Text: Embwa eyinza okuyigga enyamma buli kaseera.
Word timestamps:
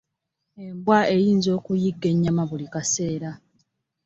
Embwa 0.65 0.99
eyinza 1.15 1.49
okuyigga 1.57 2.07
enyamma 2.13 2.43
buli 2.49 2.67
kaseera. 2.73 3.31